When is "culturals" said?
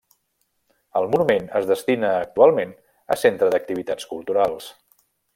4.15-4.71